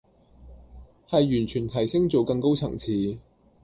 [1.07, 3.19] 係完全提升做更高層次